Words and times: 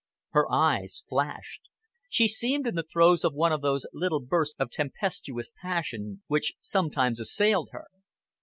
Her 0.31 0.51
eyes 0.51 1.03
flashed. 1.09 1.69
She 2.09 2.27
seemed 2.27 2.65
in 2.65 2.73
the 2.73 2.81
throes 2.81 3.23
of 3.23 3.35
one 3.35 3.51
of 3.51 3.61
those 3.61 3.85
little 3.93 4.19
bursts 4.19 4.55
of 4.57 4.71
tempestuous 4.71 5.51
passion 5.61 6.23
which 6.25 6.55
sometimes 6.59 7.19
assailed 7.19 7.69
her. 7.71 7.85